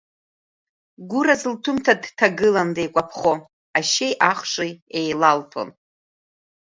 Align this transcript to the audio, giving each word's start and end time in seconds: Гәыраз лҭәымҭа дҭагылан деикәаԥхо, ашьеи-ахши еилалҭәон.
Гәыраз 1.09 1.41
лҭәымҭа 1.53 1.93
дҭагылан 2.03 2.69
деикәаԥхо, 2.75 3.33
ашьеи-ахши 3.77 4.69
еилалҭәон. 4.99 5.69